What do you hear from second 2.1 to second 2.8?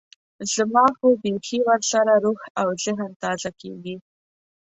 روح او